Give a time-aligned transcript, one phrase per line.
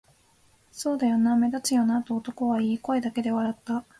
[0.73, 3.85] 「そうだよな、目立つよな」と男は言い、声だけで笑った